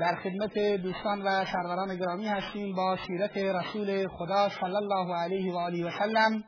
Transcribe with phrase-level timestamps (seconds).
[0.00, 5.56] در خدمت دوستان و سروران گرامی هستیم با سیرت رسول خدا صلی الله علیه و
[5.56, 6.44] آله و سلم.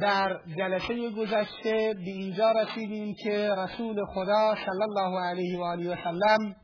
[0.00, 5.96] در جلسه گذشته به اینجا رسیدیم که رسول خدا صلی الله علیه و آله و
[6.04, 6.56] سلم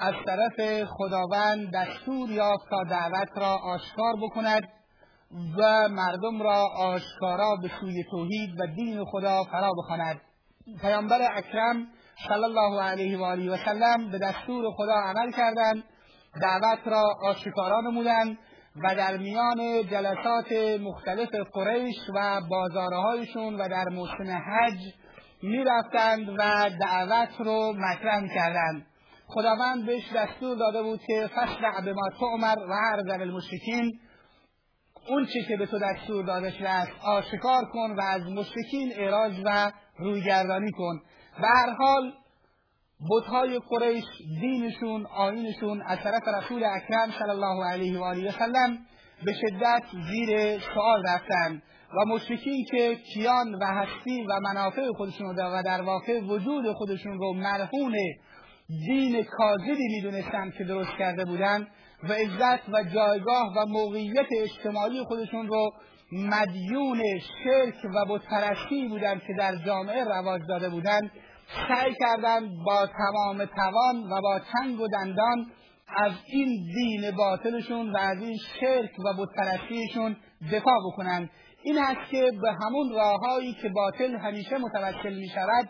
[0.00, 4.62] از طرف خداوند دستور یافت تا دعوت را آشکار بکند
[5.58, 10.20] و مردم را آشکارا به سوی توحید و دین خدا فرا بخواند.
[10.80, 11.86] پیامبر اکرم
[12.28, 15.84] صلی الله علیه و آله و سلم به دستور خدا عمل کردند.
[16.42, 18.38] دعوت را آشکارا نمودند
[18.84, 24.78] و در میان جلسات مختلف قریش و بازارهایشون و در موسم حج
[25.42, 28.86] می‌رفتند و دعوت رو مطرح کردند.
[29.26, 34.00] خداوند بهش دستور داده بود که فصل به ما تعمر و عرض المشرکین
[35.08, 39.32] اون چی که به تو دستور داده شده است آشکار کن و از مشرکین اعراض
[39.44, 41.00] و رویگردانی کن.
[41.40, 42.12] به هر حال
[43.10, 44.04] بتهای قریش
[44.40, 48.78] دینشون آینشون از طرف رسول اکرم صلی الله علیه و آله و سلم
[49.24, 51.62] به شدت زیر سوال رفتن
[51.96, 57.18] و مشرکین که کیان و هستی و منافع خودشون رو و در واقع وجود خودشون
[57.18, 57.96] رو مرهون
[58.68, 61.66] دین کاذبی می‌دونستند که درست کرده بودند
[62.02, 65.72] و عزت و جایگاه و موقعیت اجتماعی خودشون رو
[66.12, 71.10] مدیون شرک و بتپرستی بودند که در جامعه رواج داده بودند
[71.68, 75.46] سعی کردند با تمام توان و با چنگ و دندان
[75.96, 80.16] از این دین باطلشون و از این شرک و بتپرستیشون
[80.52, 81.30] دفاع بکنند
[81.62, 85.68] این است که به همون راههایی که باطل همیشه متوسل می شود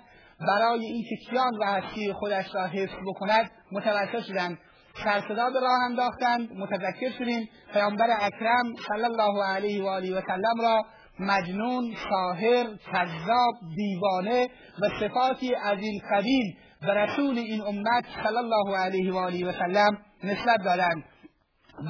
[0.49, 4.59] برای اینکه کیان و هستی خودش را حفظ بکند متوسل شدند
[5.05, 6.53] سرصدا به راه انداختند.
[6.53, 10.83] متذکر شدیم پیامبر اکرم صلی الله علیه و آله و سلم را
[11.21, 14.49] مجنون ساحر کذاب دیوانه
[14.81, 19.53] و صفاتی از این قبیل به رسول این امت صلی الله علیه و آله و
[19.53, 21.05] سلم نسبت دادند.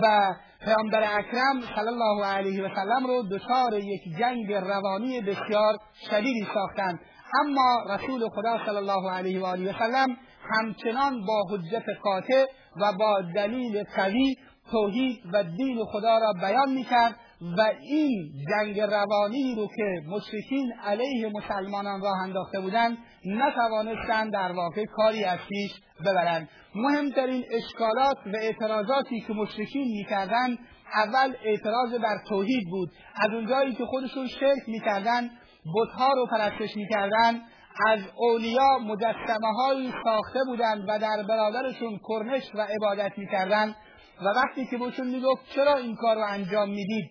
[0.02, 5.78] و پیامبر اکرم صلی الله علیه و سلم رو دچار یک جنگ روانی بسیار
[6.10, 7.00] شدیدی ساختند.
[7.40, 10.16] اما رسول خدا صلی الله علیه و آله و سلم
[10.58, 12.44] همچنان با حجت قاطع
[12.76, 14.36] و با دلیل قوی
[14.70, 17.16] توحید و دین خدا را بیان می‌کرد
[17.58, 24.84] و این جنگ روانی رو که مشرکین علیه مسلمانان راه انداخته بودند نتوانستند در واقع
[24.84, 25.72] کاری از پیش
[26.06, 26.48] ببرند.
[26.74, 30.58] مهمترین اشکالات و اعتراضاتی که مشرکین می‌کردند
[30.94, 32.90] اول اعتراض بر توحید بود.
[33.16, 35.30] از اونجایی که خودشون شرک می‌کردند
[35.76, 37.40] بتها رو پرستش می‌کردند
[37.86, 43.76] از اولیا مجسمه هایی ساخته بودند و در برابرشون کرنش و عبادت می‌کردند.
[44.20, 47.10] و وقتی که بهشون می‌گفت چرا این کار رو انجام می‌دید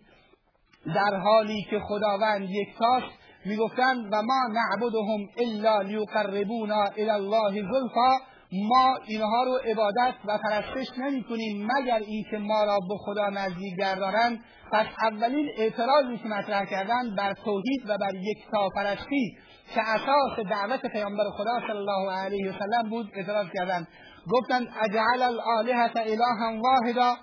[0.96, 3.14] در حالی که خداوند یکتاست
[3.46, 8.18] می‌گفتند و ما نعبدهم الا لیقربونا الی الله زلفا
[8.54, 13.78] ما اینها رو عبادت و پرستش نمی کنیم مگر اینکه ما را به خدا نزدیک
[13.78, 14.40] گردانند.
[14.72, 19.38] پس اولین اعتراضی که مطرح کردند بر توحید و بر یکتاپرستی
[19.76, 23.88] که اساس دعوت پیامبر خدا صلی الله علیه و سلم بود اعتراض کردند.
[24.32, 27.16] گفتند اجعل الالهه الها واحدا؟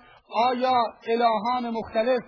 [0.49, 2.21] آیا الهان مختلف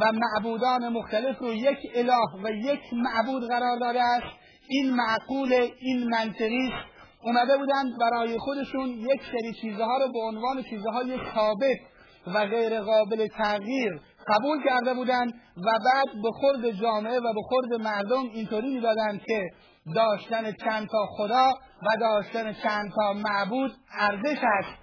[0.00, 4.26] و معبودان مختلف رو یک اله و یک معبود قرار داده است؟
[4.68, 6.72] این معقول این منطقی
[7.22, 11.78] اومده بودند برای خودشون یک سری چیزها رو به عنوان چیزهای ثابت
[12.26, 17.80] و غیر قابل تغییر قبول کرده بودند و بعد به خورد جامعه و به خورد
[17.80, 19.48] مردم اینطوری می‌دادند که
[19.94, 21.50] داشتن چند تا خدا
[21.82, 24.78] و داشتن چند تا معبود ارزش است.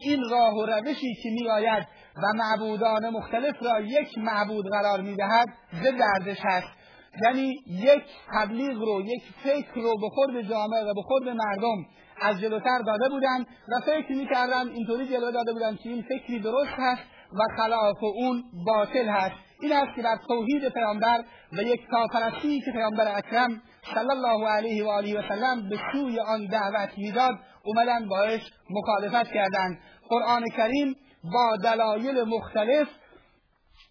[0.00, 1.86] این راه و روشی که میآید
[2.16, 6.68] و معبودان مختلف را یک معبود قرار می‌دهد ضد ارزش است؟
[7.22, 8.02] یعنی یک
[8.34, 11.86] تبلیغ رو یک فکر رو به خورد جامعه و به خورد مردم
[12.22, 16.72] از جلوتر داده بودند و فکر می‌کردند اینطوری جلو داده بودند که این فکری درست
[16.76, 17.02] هست
[17.32, 19.34] و خلاف اون باطل هست.
[19.60, 23.62] این است که در توحید پیامبر و یک تاپرستی که پیامبر اکرم
[23.94, 27.34] صلی الله علیه و آله و سلم به سوی آن دعوت می‌داد
[27.64, 28.40] اومدن باش
[28.70, 29.78] مخالفت کردند
[30.08, 30.96] قرآن کریم
[31.32, 32.88] با دلایل مختلف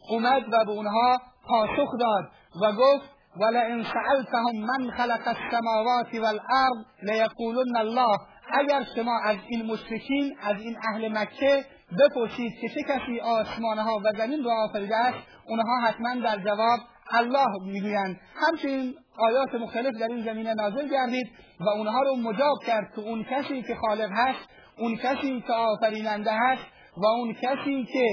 [0.09, 1.17] اومد و به اونها
[1.47, 2.31] پاسخ داد.
[2.61, 8.17] و گفت ولئن سألتهم من خلق السماوات والارض لیقولن الله.
[8.51, 11.65] اگر شما از این مشرکین از این اهل مکه
[11.99, 15.17] بپرسید که چه کسی آسمانها و زمین را آفریده است
[15.47, 16.79] اونها حتما در جواب
[17.11, 18.19] الله می‌گویند.
[18.35, 21.27] همچنین آیات مختلف در این زمینه نازل گردید
[21.59, 26.31] و اونها رو مجاب کرد که اون کسی که خالق هست اون کسی که آفریننده
[26.33, 26.63] هست
[26.97, 28.07] و اون کسی که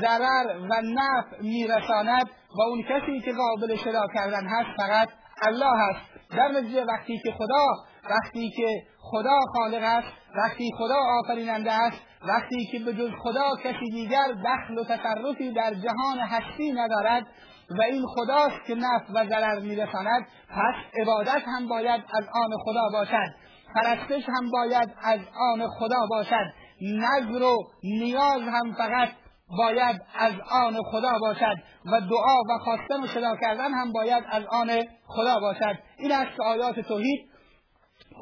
[0.00, 2.26] ضرر و نفع میرساند
[2.58, 5.08] و اون کسی که قابل شدا کردن هست فقط
[5.42, 6.00] الله هست.
[6.30, 7.66] در نتیجه وقتی که خدا
[8.10, 11.96] وقتی که خدا خالق است وقتی خدا آفریننده است
[12.28, 17.26] وقتی که به جز خدا کسی دیگر دخل و تصرفی در جهان هستی ندارد
[17.70, 22.88] و این خداست که نفع و ضرر میرساند پس عبادت هم باید از آن خدا
[22.92, 23.34] باشد.
[23.74, 25.20] پرستش هم باید از
[25.52, 26.52] آن خدا باشد.
[26.82, 29.08] نظر و نیاز هم فقط
[29.48, 34.42] باید از آن خدا باشد و دعا و خواستن و صدا کردن هم باید از
[34.50, 34.70] آن
[35.06, 35.78] خدا باشد.
[35.98, 37.36] این است که آیات توحید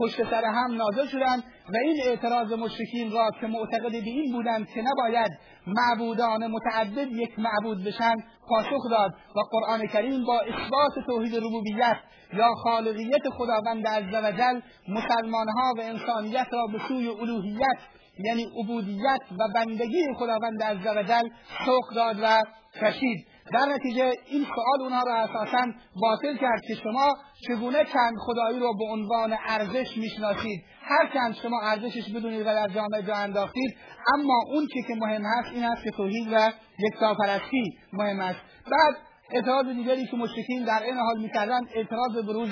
[0.00, 4.68] پشت سر هم نازل شدند و این اعتراض مشرکین را که معتقد به این بودند
[4.68, 5.30] که نباید
[5.66, 8.14] معبودان متعدد یک معبود بشن
[8.48, 11.96] پاسخ داد و قرآن کریم با اثبات توحید ربوبیت
[12.32, 17.78] یا خالقیت خداوند عزوجل مسلمانها و انسانیت را به سوی الوهیت
[18.18, 21.28] یعنی عبودیت و بندگی خداوند عزوجل
[21.66, 22.40] سوق داد و
[22.80, 23.26] کشید.
[23.52, 25.66] در نتیجه این سوال اونها را اساسا
[26.00, 27.14] باطل کرد که شما
[27.48, 32.68] چگونه چند خدایی رو به عنوان ارزش می‌شناسید؟ هر چند شما ارزشش بدونید و در
[32.68, 33.76] جامعه جا انداختید
[34.14, 38.40] اما اون چی که مهم هست این است که توحید و یکتاپرستی مهم است.
[38.70, 38.96] بعد
[39.30, 42.50] اعتراض دیگری که مشرکین در این حال می‌کردن اعتراض بروز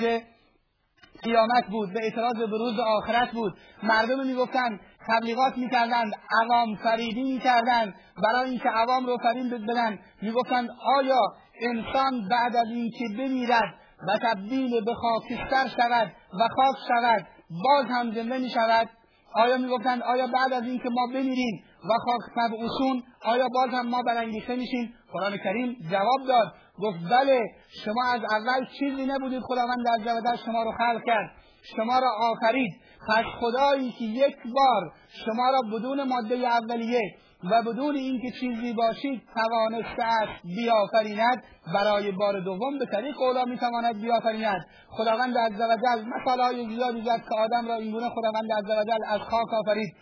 [1.23, 3.53] قیامت بود به اعتراض بروز آخرت بود.
[3.83, 7.93] مردم می‌گفتند تبلیغات می‌کردند عوام فریبی می‌کردند.
[8.23, 11.21] برای اینکه عوام رو فریب بدن می‌گفتند آیا
[11.61, 13.73] انسان بعد از اینکه بمیرد
[14.07, 17.27] و تبدیل به خاکستر شود و خاک شود
[17.63, 18.89] باز هم زنده می شود
[19.35, 24.01] آیا می‌گفتند آیا بعد از اینکه ما بمیریم و خاک مبعوثون آیا باز هم ما
[24.01, 26.53] برانگیخته میشیم؟ قرآن کریم جواب داد.
[26.79, 27.41] گفت بله
[27.85, 31.31] شما از اول چیزی نبودید خداوند عزوجل شما رو خلق کرد.
[31.75, 32.73] شما را آفرید.
[33.09, 34.91] پس خدایی که یک بار
[35.25, 37.15] شما را بدون ماده اولیه
[37.51, 41.43] و بدون اینکه چیزی باشید توانسته است بیافریند.
[41.73, 44.65] برای بار دوم به طریق اولا می‌تواند بیافریند.
[44.89, 49.95] خداوند عزوجل مثالهای زیادی زد که آدم را اینگونه خداوند عزوجل از خاک آفرید.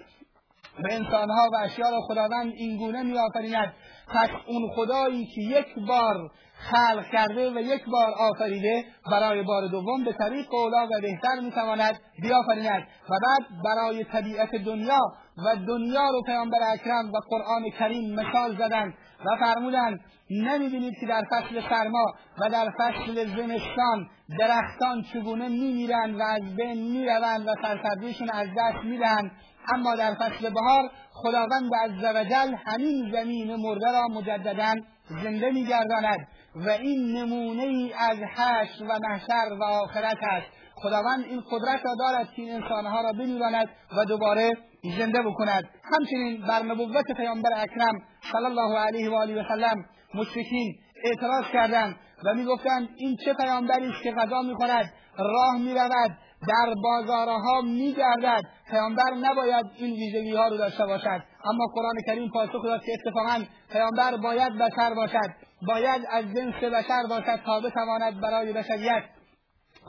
[0.79, 3.73] و انسانها و اشیا را خداوند اینگونه میآفریند.
[4.07, 6.31] پس اون خدایی که یک بار
[6.69, 11.99] خلق کرده و یک بار آفریده برای بار دوم به طریق اولا و بهتر می‌تواند
[12.21, 14.99] بیافریند و بعد برای طبیعت دنیا
[15.37, 18.93] و دنیا رو پیامبر اکرم و قرآن کریم مثال زدند
[19.25, 22.05] و فرمودند نمی‌بینید که در فصل سرما
[22.39, 24.09] و در فصل زمستان
[24.39, 29.31] درختان چگونه میمیرند و از بین می‌روند و سرسبزیشون از دست می‌دهند؟
[29.73, 34.75] اما در فصل بهار خداوند عزوجل همین زمین مرده را مجددا
[35.23, 40.47] زنده میگرداند و این نمونه ای از حشر و محشر و آخرت است.
[40.75, 44.51] خداوند این قدرت را دارد که این انسانها را بمیراند و دوباره
[44.97, 45.69] زنده بکند.
[45.93, 51.95] همچنین بر نبوت پیامبر اکرم صلی الله علیه و آله و سلم مشرکین اعتراض کردند
[52.25, 56.17] و می‌گفتند این چه پیامبری است که غذا می‌خورد؟ راه می‌رود.
[56.47, 58.41] در بازارها میگردد.
[58.69, 61.23] پیامبر نباید این ویژگی ها رو داشته باشد.
[61.45, 65.31] اما قرآن کریم پاسخ داد که اتفاقا پیامبر باید بشر باشد.
[65.67, 69.03] باید از جنس بشر باشد تا بتواند برای بشریت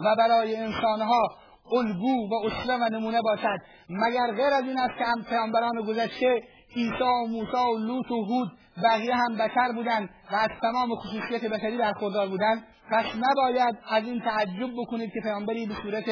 [0.05, 1.29] و برای انسانها
[1.73, 3.59] الگو و اسوه و نمونه باشد.
[3.89, 6.43] مگر غیر از این است که هم پیامبران گذشته
[6.77, 8.49] عیسی و موسی و لوط و هود
[8.85, 14.21] بقیه هم بشر بودند و از تمام خصوصیت بشری برخوردار بودند؟ پس نباید از این
[14.21, 16.05] تعجب بکنید که پیامبری به صورت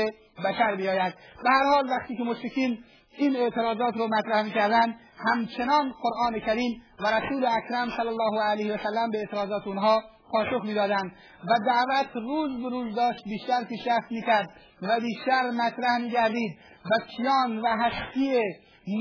[0.45, 1.15] بشر بیاید.
[1.43, 2.79] به هر حال وقتی که مشرکین
[3.19, 4.95] این اعتراضات رو مطرح می‌کردن
[5.33, 10.65] همچنان قرآن کریم و رسول اکرم صلی الله علیه و سلم به اعتراضات اونها پاسخ
[10.65, 11.13] می‌دادند
[11.45, 14.51] و دعوت روز به روز داشت بیشتر پیشرفت می‌کرد
[14.83, 18.41] و بیشتر مطرح میگردید و کیان و هستی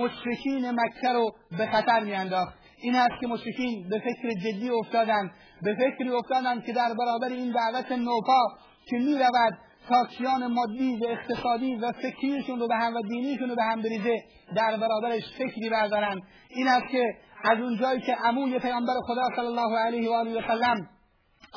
[0.03, 2.59] مشرکین مکه رو به خطر میانداخت.
[2.81, 5.31] این است که مشرکین به فکر جدی افتادند.
[5.62, 8.43] به فکری افتادند که در برابر این دعوت نوپا
[8.89, 9.57] که می‌رود
[9.89, 13.81] تا کیان مادی و اقتصادی و فکریشون رو به هم و دینیشون رو به هم
[13.81, 14.24] بریزه
[14.55, 16.21] در برابرش فکری بردارند.
[16.50, 17.03] این است که
[17.43, 20.89] از اونجایی که عموی پیامبر خدا صلی الله علیه و آله و سلم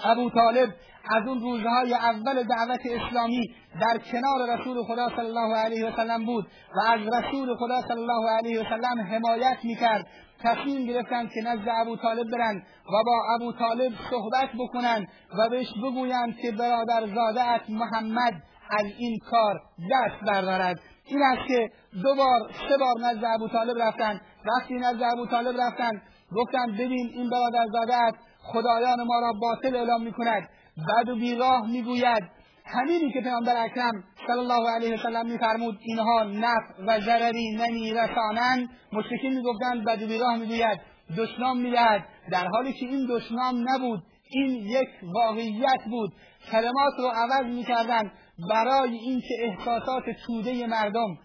[0.04, 0.68] ابو طالب
[1.10, 6.24] از اون روزهای اول دعوت اسلامی در کنار رسول خدا صلی الله علیه و سلم
[6.24, 10.06] بود و از رسول خدا صلی الله علیه و سلم حمایت می‌کرد.
[10.42, 15.08] تصمیم گرفتند که نزد ابو طالب برند و با ابو طالب صحبت بکنند
[15.38, 20.80] و بهش بگویند که برادر زاده محمد از این کار دست بردارد.
[21.06, 21.70] این است که
[22.02, 24.20] دو بار سه بار نزد ابو طالب رفتن.
[24.44, 26.02] وقتی نزد ابو طالب رفتن
[26.37, 30.49] گفتن ببین این برادرزاده خدایان ما را باطل اعلام می‌کند.
[30.88, 32.22] بعد و بیراه می‌گوید
[32.64, 38.69] همینی که پیامبر اکرم صلی الله علیه وسلم میفرمود اینها نفع و ضرری نمیرسانند.
[38.92, 40.81] مشرکین می‌گفتند بد و بیراه می‌گوید
[41.19, 42.04] دشنام می‌دهد.
[42.33, 46.12] در حالی که این دشنام نبود این یک واقعیت بود.
[46.50, 48.12] کلمات رو عوض می‌کردن
[48.50, 51.19] برای اینکه احساسات توده مردم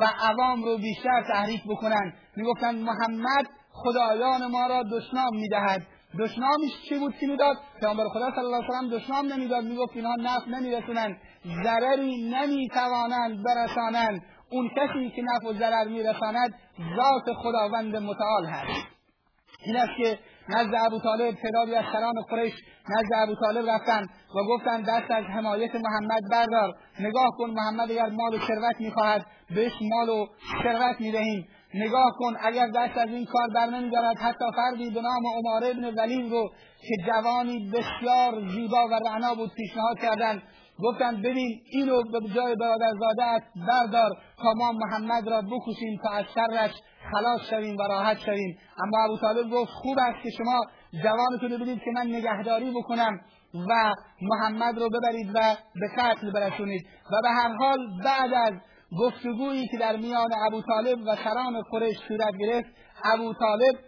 [0.00, 5.86] و عوام رو بیشتر تحریک بکنن می‌گفتند محمد خدایان ما را دشنام می‌دهد.
[6.18, 9.64] دشنامش چی بود که می‌داد؟ پیامبر خدا صلی الله علیه وسلم دشنام نمی‌داد.
[9.64, 11.16] می‌گفت اینها نفع نمیرسونند.
[11.64, 14.22] ضرری نمی‌توانند برسانند.
[14.50, 16.54] اون کسی که نفع و ضرر میرساند
[16.96, 18.86] ذات خداوند متعال هست.
[19.66, 22.52] این است که نزد ابو طالب تعدادی از سران قریش
[22.90, 24.02] نزد ابو طالب رفتن
[24.34, 26.74] و گفتن دست از حمایت محمد بردار.
[27.00, 30.26] نگاه کن محمد اگر مال و ثروت می‌خواهد بهش مال و
[30.62, 31.48] ثروت می‌دهیم.
[31.74, 35.84] نگاه کن اگر دست از این کار بر نمیدارد حتی فردی به نام عمار ابن
[35.84, 36.50] ولید رو
[36.88, 40.42] که جوانی بسیار زیبا و رعنا بود پیشنهاد کردن
[40.78, 44.10] گفتند ببین اینو به جای برادرزادهات بردار
[44.42, 46.70] تا ما محمد را بکشیم تا از شرش
[47.12, 48.58] خلاص شویم و راحت شویم.
[48.84, 50.60] اما ابو طالب گفت خوب است که شما
[51.02, 53.20] جوانتون بدید که من نگهداری بکنم
[53.54, 56.86] و محمد رو ببرید و به قتل برسونید.
[57.12, 58.52] و به هر حال بعد از
[58.98, 62.68] گفتگویی که در میان ابو طالب و سران قریش صورت گرفت
[63.14, 63.78] ابو طالب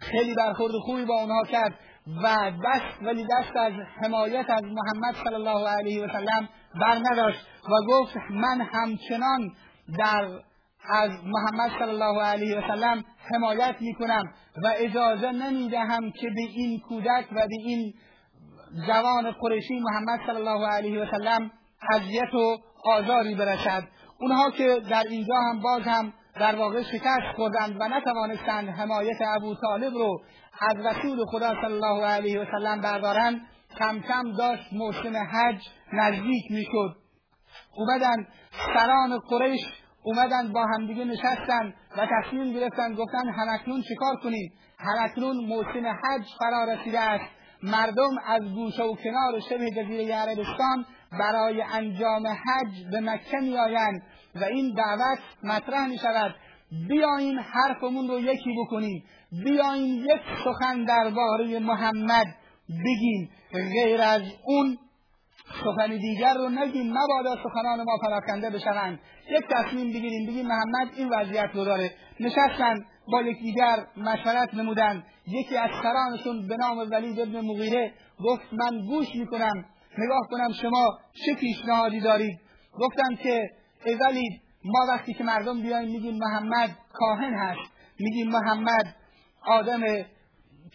[0.00, 1.74] خیلی برخورد خوبی با اونها کرد
[2.22, 6.48] و دست ولی دست از حمایت از محمد صلی الله علیه و سلم
[6.80, 9.52] بر نداشت و گفت من همچنان
[9.98, 10.28] در
[10.90, 13.04] از محمد صلی الله علیه و سلم
[13.34, 14.24] حمایت می کنم
[14.62, 17.94] و اجازه نمی‌دهم که به این کودک و به این
[18.86, 21.50] جوان قریشی محمد صلی الله علیه و سلم
[21.92, 23.82] اذیت و آزاری برسد.
[24.20, 29.54] اونها که در اینجا هم باز هم در واقع شکست خوردند و نتوانستند حمایت ابو
[29.54, 30.20] طالب رو
[30.60, 33.40] از رسول خدا صلی الله علیه و سلم بردارند
[33.78, 36.96] کم کم داشت موسم حج نزدیک می‌شد.
[37.76, 38.26] اومدن
[38.74, 39.60] سران قریش
[40.02, 46.64] اومدن با همدیگه نشستن و تصمیم گرفتن گفتن همکنون چیکار کنیم؟ همکنون موسم حج فرا
[46.72, 47.24] رسیده است.
[47.62, 54.02] مردم از گوشه و کنار شبه جزیره عربستان برای انجام حج به مکه میآیند
[54.34, 56.34] و این دعوت مطرح می شود
[56.88, 59.04] بیاین حرفمون رو یکی بکنیم.
[59.44, 62.26] بیاین یک سخن درباره محمد
[62.68, 63.30] بگیم.
[63.52, 64.78] غیر از اون
[65.64, 66.92] سخن دیگر رو نگیم.
[66.92, 68.98] مبادا سخنان ما پراکنده بشوند.
[69.30, 70.26] یک تصمیم بگیریم.
[70.26, 71.90] بگیم محمد این وضعیت رو داره.
[72.20, 72.74] نشستن
[73.12, 75.04] با یکدیگر مشورت نمودن.
[75.26, 77.92] یکی از سرانشون به نام ولید ابن مغیره
[78.24, 79.64] گفت من گوش می‌کنم.
[79.98, 82.40] نگاه کنم شما چه پیشنهادی دارید.
[82.80, 83.50] گفتم که
[83.84, 87.70] ای ولید ما وقتی که مردم بیایم میگیم محمد کاهن هست.
[87.98, 88.96] میگیم محمد
[89.46, 89.80] آدم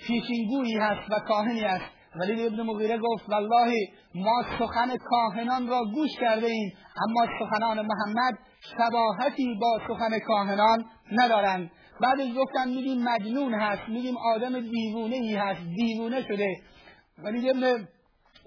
[0.07, 1.85] پیشینگویی هست و کاهنی است.
[2.15, 3.73] ولی ابن مغیره گفت والله
[4.15, 6.73] ما سخن کاهنان را گوش کرده ایم
[7.07, 8.39] اما سخنان محمد
[8.77, 11.71] شباهتی با سخن کاهنان ندارند.
[12.01, 16.55] بعدش گفتن میگیم مجنون هست میگیم آدم دیوونه ای هست دیوونه شده.
[17.23, 17.87] ولی ابن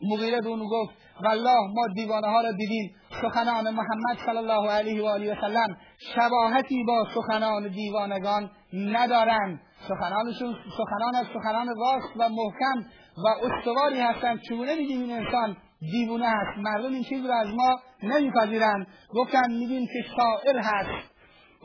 [0.02, 2.94] مغیره به اونو گفت والله ما دیوانه ها را دیدیم.
[3.22, 5.76] سخنان محمد صلی الله علیه و آله و سلم
[6.14, 9.60] شباهتی با سخنان دیوانگان ندارند.
[9.88, 14.40] سخنانشون سخنان از سخنان راست و محکم و استواری هستند.
[14.48, 18.86] چگونه میگیم این انسان دیوونه هست مردم این چیز رو از ما نمیپذیرند.
[19.14, 21.15] گفتن میگیم که شاعر هست.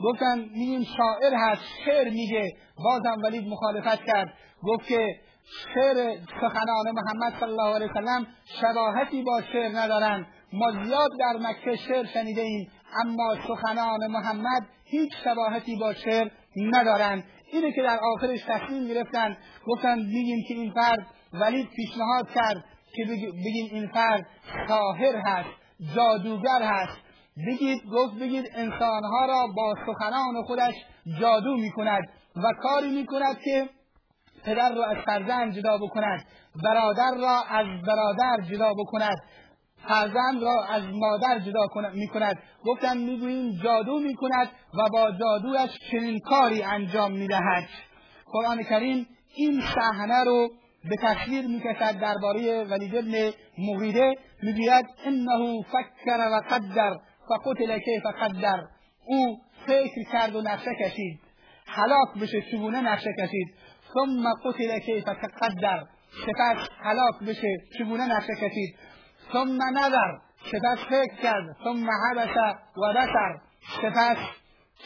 [0.03, 2.53] گفتن میگیم شاعر هست شعر میگه.
[2.83, 4.33] بازم ولید مخالفت کرد.
[4.63, 5.15] گفت که
[5.73, 8.27] شعر سخنان محمد صلی الله علیه وسلم
[8.61, 12.71] شباهتی با شعر ندارند ما زیاد در مکه شعر شنیده ایم
[13.05, 19.37] اما سخنان محمد هیچ شباهتی با شعر ندارند اینه که در آخرش تصمیم گرفتن.
[19.67, 22.63] گفتن میگیم که این فرد ولید پیشنهاد کرد
[22.95, 23.05] که
[23.45, 24.27] بگیم این فرد
[24.67, 25.49] ساهر هست
[25.95, 26.97] جادوگر هست.
[27.37, 30.73] بگید گفت بگید انسانها را با سخنان خودش
[31.19, 32.03] جادو می‌کند
[32.35, 33.69] و کاری می‌کند که
[34.43, 36.25] پدر را از فرزند جدا بکند
[36.63, 39.17] برادر را از برادر جدا بکند
[39.87, 45.71] فرزند را از مادر جدا می کند گفتم می‌گوییم جادو می کند و با جادویش
[45.91, 47.67] چنین کاری انجام می دهد
[48.31, 50.49] قرآن کریم این صحنه رو
[50.89, 54.15] به تصویر می‌کشد درباره ولید ابن مغیره.
[54.43, 56.97] می‌گوید انه فکر و قدر
[57.31, 58.67] فقتل کیف قدر.
[59.05, 61.19] او فکر کرد و نقشه کشید.
[61.67, 63.55] هلاک بشه چگونه نقشه کشید؟
[63.93, 65.03] ثم قتل کیف
[65.41, 65.83] قدر.
[66.25, 68.75] سپس هلاک بشه چگونه نقشه کشید؟
[69.33, 70.17] ثم نظر.
[70.51, 71.55] سپس فکر کرد.
[71.63, 72.37] ثم حبس
[72.77, 73.39] و بسر
[73.81, 74.17] سپس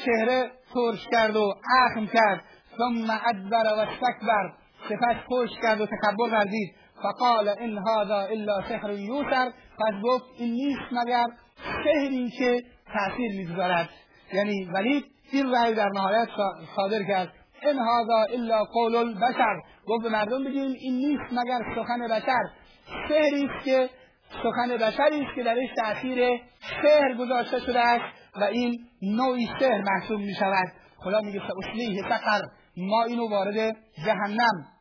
[0.06, 1.54] چهره ترش کرد و
[1.86, 2.44] اخم کرد.
[2.78, 4.54] ثم ادبر و استکبر.
[4.90, 10.52] سپس خوش کرد و تکبر ورزید فقال ان هذا الا سحر یوسر پس گفت این
[10.52, 11.26] نیست مگر
[11.58, 13.90] سحری که تاثیر می‌گذارد.
[14.34, 16.28] یعنی ولید این رأی در نهایت
[16.76, 17.34] صادر کرد.
[17.64, 19.62] ان هذا الا قول البشر.
[19.88, 22.44] گفت به مردم بگیم این نیست مگر سخن بشر.
[23.10, 23.90] سحری است که
[24.44, 26.42] سخن بشری است که درش تاثیر
[26.82, 32.42] سحر گذاشته شده است و این نوعی سحر محسوب می شود خدا میگه سأسلیه سقر.
[32.78, 34.75] ما اینو وارد جهنم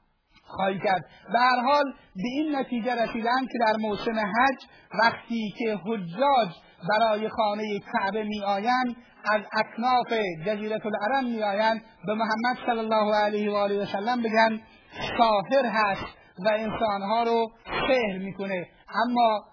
[0.57, 1.05] خواهی کرد.
[1.33, 1.85] به هر حال
[2.17, 4.65] به این نتیجه رسیدن که در موسم حج
[5.03, 6.49] وقتی که حجاج
[6.89, 8.97] برای خانه کعبه می آیند
[9.33, 10.13] از اکناف
[10.47, 14.61] جزیره العرب می آیند به محمد صلی الله علیه و آله و سلم بگن
[15.19, 16.07] ساحر هست
[16.45, 18.67] و انسانها رو سحر می‌کنه.
[19.05, 19.45] اما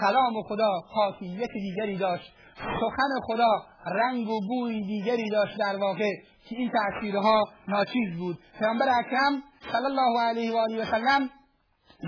[0.00, 2.32] کلام خدا خاصیت دیگری داشت.
[2.56, 6.10] سخن خدا رنگ و بوی دیگری داشت در واقع
[6.48, 8.38] که این تأثیرها ناچیز بود.
[8.58, 11.30] پیامبر اکرم صلی الله علیه و آله و سلم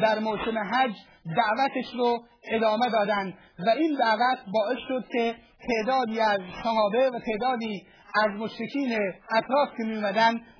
[0.02, 0.92] در موسم حج
[1.36, 2.18] دعوتش رو
[2.52, 3.34] ادامه دادن
[3.66, 5.34] و این دعوت باعث شد که
[5.68, 8.98] تعدادی از صحابه و تعدادی از مشرکین
[9.36, 9.94] اطراف که می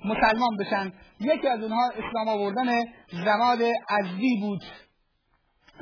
[0.05, 0.91] مسلمان بشن.
[1.19, 2.79] یکی از اونها اسلام آوردن
[3.25, 4.61] زماد ازدی بود.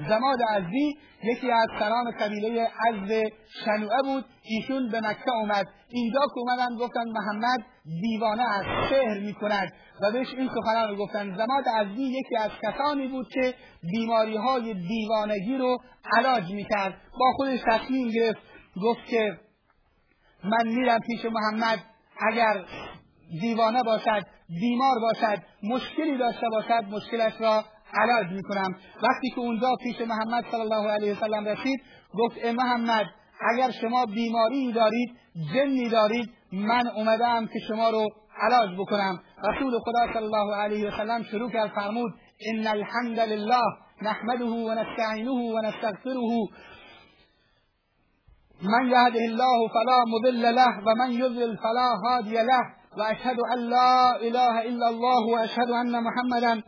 [0.08, 3.32] زماد ازدی یکی از سران قبیله عز
[3.66, 4.26] شنوعه بود.
[4.44, 5.66] ایشون به مکه اومد.
[5.90, 7.60] اینجا که اومدن گفتن محمد
[8.02, 9.74] دیوانه از شهر می‌کند.
[10.02, 11.36] و بهش این سخنان رو گفتن.
[11.38, 13.54] زماد ازدی یکی از کسانی بود که
[13.92, 15.78] بیماری های دیوانگی رو
[16.18, 16.94] علاج می‌کرد.
[17.20, 18.40] با خودش تصمیم گرفت.
[18.84, 19.40] گفت که
[20.44, 21.80] من میرم پیش محمد.
[22.32, 22.66] اگر
[23.42, 28.76] دیوانه باشد بیمار باشد مشکلی داشته باشد مشکلش را علاج می‌کنم.
[29.04, 31.82] وقتی که اونجا پیش محمد صلی الله علیه وسلم رسید
[32.14, 33.06] گفت ای محمد
[33.54, 35.10] اگر شما بیماری دارید
[35.54, 38.10] جنی دارید من اومدم که شما رو
[38.42, 39.20] علاج بکنم.
[39.44, 42.12] رسول خدا صلی الله علیه وسلم شروع کرد فرمود
[42.54, 43.64] ان الحمد لله
[44.02, 46.48] نحمده و نستعینه و نستغفره.
[48.62, 52.62] من یهده الله فلا مضل له و من یضلل فلا هادی له
[52.98, 56.62] و اشهد ان لا اله الا الله و اشهد ان محمدا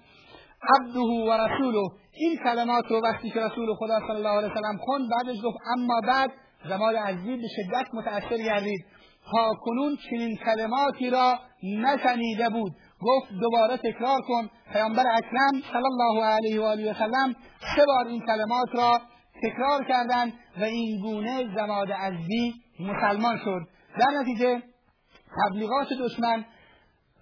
[0.63, 1.84] عبده و رسوله.
[2.13, 6.02] این کلمات رو وقتی که رسول خدا صلی الله علیه وسلم خوند بعدش گفت اما
[6.08, 6.32] بعد
[6.69, 8.86] زمان عزیز به شدت متاثر گردید.
[9.32, 12.71] تا کنون چنین کلماتی را نشنیده بود.
[13.02, 14.50] گفت دوباره تکرار کن.
[14.74, 17.36] پیامبر اکرم صلی الله علیه و آله و سلم
[17.76, 19.02] سه بار این کلمات را
[19.43, 23.62] تکرار کردند و این گونه زماد عزی مسلمان شد.
[24.00, 24.62] در نتیجه
[25.38, 26.45] تبلیغات دشمن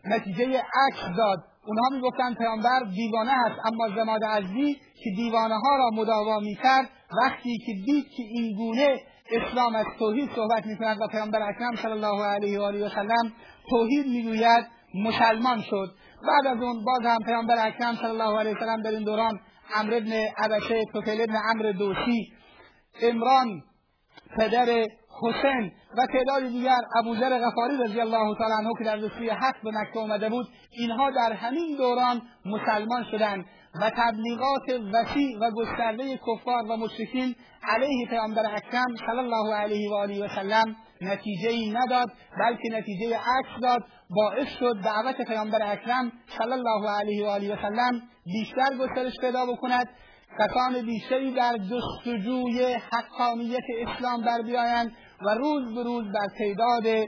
[0.06, 1.49] نتیجه عکس داد.
[1.70, 3.60] اونها می‌گفتند پیامبر دیوانه است.
[3.66, 6.90] اما زماد عزی که دیوانه ها را مداوا می‌کرد
[7.24, 8.98] وقتی که دید که این گونه
[9.32, 13.34] اسلام از توحید صحبت می‌کند و پیامبر اکرم صلی الله علیه و آله و سلم
[13.70, 15.96] توحید می‌گوید مسلمان شد.
[16.28, 19.40] بعد از اون باز هم پیامبر اکرم صلی الله علیه و سلم در این دوران
[19.76, 22.34] عمرو ابن عبشه توفیل ابن عمرو دوسی
[23.02, 23.64] عمران
[24.38, 24.86] پدر
[25.22, 29.72] حسین و تعداد دیگر ابوذر غفاری رضی الله تعالی عنه که در رسوی حق به
[29.72, 33.46] مکه اومده بود اینها در همین دوران مسلمان شدند
[33.82, 39.94] و تبلیغات وسیع و گسترده کفار و مشرکین علیه پیامبر اکرم صلی الله علیه و
[39.94, 42.08] آله و سلم نتیجه ای نداد
[42.40, 47.58] بلکه نتیجه عکس داد باعث شد دعوت پیامبر اکرم صلی الله علیه و آله و
[47.62, 49.88] سلم بیشتر گسترش پیدا بکند.
[50.40, 54.92] کسان بیشتری در جستجوی حقانیت اسلام بر بیایند
[55.26, 57.08] و روز به روز بر تعداد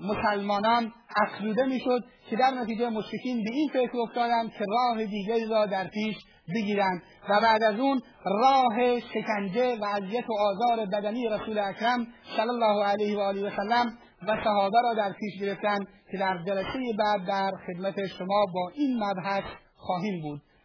[0.00, 5.66] مسلمانان افزوده می‌شد که در نتیجه مشرکین به این فکر افتادند که راه دیگری را
[5.66, 6.16] در پیش
[6.54, 12.48] بگیرند و بعد از اون راه شکنجه و اذیت و آزار بدنی رسول اکرم صلی
[12.48, 13.98] الله علیه و آله و سلم
[14.28, 19.04] و صحابه را در پیش گرفتند که در جلسه بعد در خدمت شما با این
[19.04, 19.44] مبحث
[19.76, 20.40] خواهیم بود.